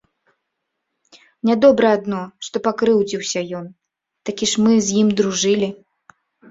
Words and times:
Нядобра 1.49 1.91
адно, 1.97 2.23
што 2.47 2.57
пакрыўдзіўся 2.69 3.39
ён, 3.61 3.71
такі 4.31 4.45
ж 4.55 4.67
мы 4.67 4.71
з 4.89 5.01
ім 5.05 5.09
дружылі. 5.23 5.75